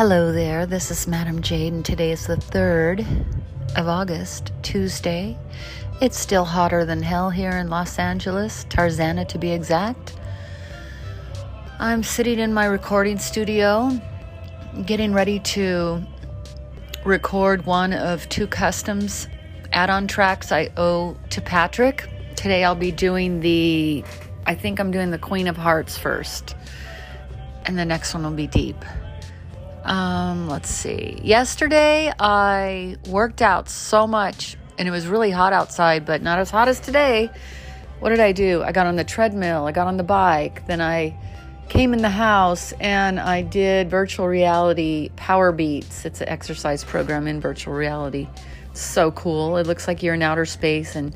[0.00, 3.04] Hello there, this is Madame Jade, and today is the 3rd
[3.76, 5.36] of August, Tuesday.
[6.00, 10.16] It's still hotter than hell here in Los Angeles, Tarzana to be exact.
[11.78, 13.90] I'm sitting in my recording studio,
[14.86, 16.02] getting ready to
[17.04, 19.28] record one of two customs
[19.74, 22.08] add on tracks I owe to Patrick.
[22.36, 24.02] Today I'll be doing the,
[24.46, 26.56] I think I'm doing the Queen of Hearts first,
[27.66, 28.82] and the next one will be Deep.
[29.84, 31.18] Um, let's see.
[31.22, 36.50] Yesterday I worked out so much and it was really hot outside, but not as
[36.50, 37.30] hot as today.
[37.98, 38.62] What did I do?
[38.62, 41.16] I got on the treadmill, I got on the bike, then I
[41.68, 46.04] came in the house and I did virtual reality power beats.
[46.04, 48.26] It's an exercise program in virtual reality.
[48.70, 49.56] It's so cool.
[49.56, 51.14] It looks like you're in outer space and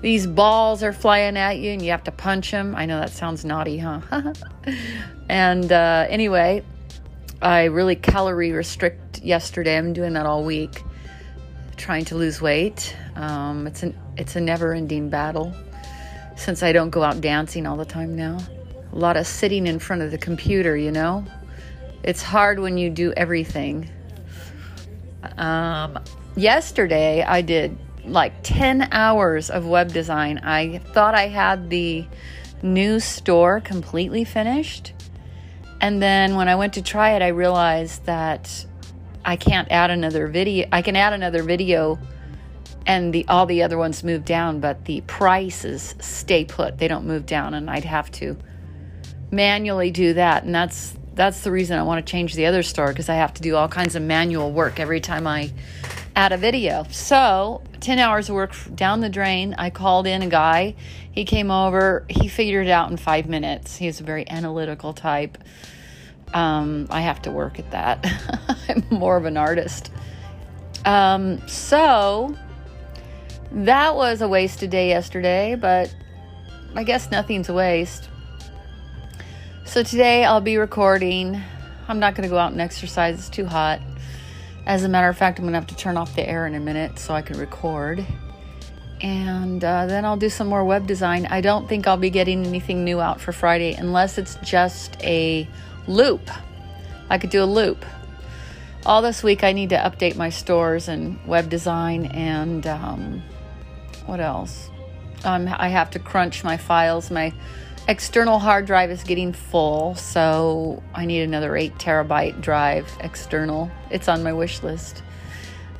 [0.00, 2.74] these balls are flying at you and you have to punch them.
[2.74, 4.00] I know that sounds naughty, huh?
[5.28, 6.64] and uh, anyway,
[7.42, 9.76] I really calorie restrict yesterday.
[9.76, 10.84] I'm doing that all week,
[11.76, 12.96] trying to lose weight.
[13.16, 15.52] Um, it's an it's a never ending battle
[16.36, 18.38] since I don't go out dancing all the time now.
[18.92, 21.24] A lot of sitting in front of the computer, you know.
[22.04, 23.90] It's hard when you do everything.
[25.36, 25.98] Um,
[26.36, 30.38] yesterday I did like 10 hours of web design.
[30.44, 32.06] I thought I had the
[32.62, 34.92] new store completely finished
[35.82, 38.64] and then when I went to try it, I realized that
[39.24, 40.68] I can't add another video.
[40.70, 41.98] I can add another video
[42.86, 46.78] and the all the other ones move down, but the prices stay put.
[46.78, 48.36] They don't move down and I'd have to
[49.32, 50.44] manually do that.
[50.44, 53.34] And that's that's the reason I want to change the other store because I have
[53.34, 55.52] to do all kinds of manual work every time I
[56.14, 56.84] add a video.
[56.90, 59.54] So, 10 hours of work down the drain.
[59.58, 60.74] I called in a guy.
[61.10, 62.04] He came over.
[62.08, 63.76] He figured it out in 5 minutes.
[63.76, 65.38] He's a very analytical type.
[66.34, 68.06] Um, I have to work at that.
[68.68, 69.90] I'm more of an artist.
[70.84, 72.36] Um, so
[73.52, 75.94] that was a wasted day yesterday, but
[76.74, 78.08] I guess nothing's a waste.
[79.64, 81.40] So today I'll be recording.
[81.88, 83.80] I'm not going to go out and exercise, it's too hot.
[84.64, 86.54] As a matter of fact, I'm going to have to turn off the air in
[86.54, 88.06] a minute so I can record.
[89.00, 91.26] And uh, then I'll do some more web design.
[91.26, 95.48] I don't think I'll be getting anything new out for Friday unless it's just a
[95.88, 96.30] loop.
[97.10, 97.84] I could do a loop.
[98.86, 103.22] All this week, I need to update my stores and web design, and um,
[104.06, 104.70] what else?
[105.24, 107.10] Um, I have to crunch my files.
[107.10, 107.32] My
[107.88, 113.70] external hard drive is getting full, so I need another 8 terabyte drive external.
[113.90, 115.02] It's on my wish list.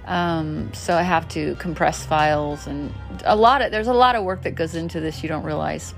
[0.04, 2.92] Um, so I have to compress files and
[3.24, 5.94] a lot of there's a lot of work that goes into this you don't realize.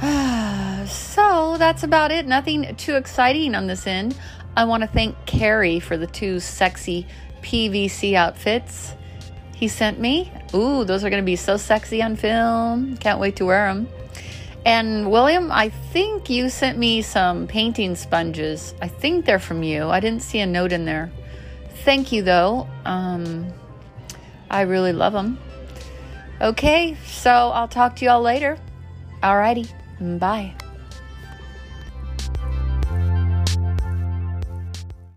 [0.86, 2.26] so that's about it.
[2.26, 4.18] Nothing too exciting on this end.
[4.56, 7.06] I want to thank Carrie for the two sexy
[7.42, 8.94] PVC outfits
[9.54, 10.32] he sent me.
[10.54, 12.96] Ooh, those are going to be so sexy on film.
[12.96, 13.88] Can't wait to wear them.
[14.64, 18.74] And William, I think you sent me some painting sponges.
[18.82, 19.88] I think they're from you.
[19.88, 21.10] I didn't see a note in there.
[21.84, 22.68] Thank you, though.
[22.84, 23.52] Um,
[24.50, 25.38] I really love them.
[26.40, 28.58] Okay, so I'll talk to you all later.
[29.22, 29.70] Alrighty.
[30.18, 30.54] Bye.